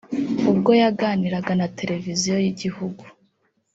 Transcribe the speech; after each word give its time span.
ubwo 0.51 0.71
yaganiraga 0.81 1.51
na 1.59 1.67
Televiziyo 1.77 2.35
y’Igihugu 2.43 3.03